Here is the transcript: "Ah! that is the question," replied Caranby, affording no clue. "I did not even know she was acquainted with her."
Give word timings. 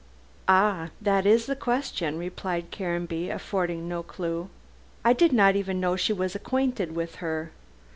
"Ah! 0.47 0.89
that 0.99 1.27
is 1.27 1.45
the 1.45 1.55
question," 1.55 2.17
replied 2.17 2.71
Caranby, 2.71 3.29
affording 3.29 3.87
no 3.87 4.01
clue. 4.01 4.49
"I 5.05 5.13
did 5.13 5.31
not 5.31 5.55
even 5.55 5.79
know 5.79 5.95
she 5.95 6.11
was 6.11 6.33
acquainted 6.33 6.95
with 6.95 7.17
her." 7.17 7.51